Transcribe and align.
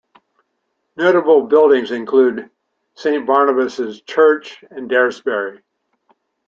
Notable 0.97 1.43
buildings 1.45 1.91
include 1.91 2.49
Saint 2.95 3.27
Barnabas 3.27 3.77
Church 4.07 4.63
and 4.71 4.89
Daresbury. 4.89 5.61